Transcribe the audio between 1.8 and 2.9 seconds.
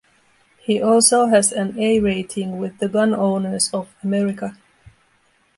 rating with the